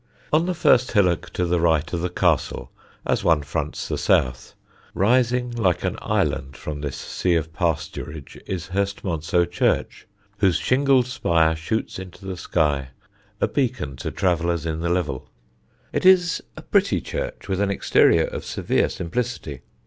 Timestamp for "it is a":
15.93-16.63